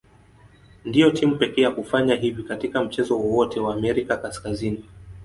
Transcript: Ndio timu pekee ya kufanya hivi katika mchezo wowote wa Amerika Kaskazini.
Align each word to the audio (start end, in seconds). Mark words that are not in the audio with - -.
Ndio 0.85 1.11
timu 1.11 1.35
pekee 1.35 1.61
ya 1.61 1.71
kufanya 1.71 2.15
hivi 2.15 2.43
katika 2.43 2.83
mchezo 2.83 3.19
wowote 3.19 3.59
wa 3.59 3.73
Amerika 3.75 4.17
Kaskazini. 4.17 4.83